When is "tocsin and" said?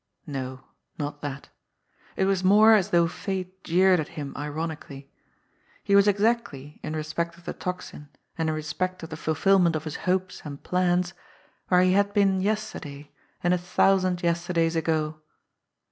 7.53-8.49